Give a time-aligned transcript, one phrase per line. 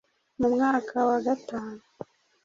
[0.39, 1.81] mu mwaka wa gatanu